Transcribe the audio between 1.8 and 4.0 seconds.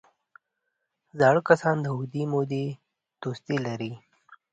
د اوږدې مودې دوستي لري